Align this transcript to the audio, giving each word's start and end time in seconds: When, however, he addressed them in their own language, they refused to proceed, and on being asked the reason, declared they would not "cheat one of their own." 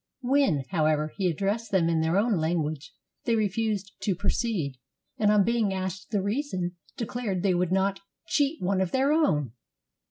When, 0.23 0.63
however, 0.71 1.13
he 1.15 1.29
addressed 1.29 1.69
them 1.69 1.87
in 1.87 2.01
their 2.01 2.17
own 2.17 2.35
language, 2.39 2.91
they 3.25 3.35
refused 3.35 3.91
to 3.99 4.15
proceed, 4.15 4.79
and 5.19 5.31
on 5.31 5.43
being 5.43 5.75
asked 5.75 6.09
the 6.09 6.23
reason, 6.23 6.75
declared 6.97 7.43
they 7.43 7.53
would 7.53 7.71
not 7.71 7.99
"cheat 8.25 8.63
one 8.63 8.81
of 8.81 8.89
their 8.93 9.13
own." 9.13 9.51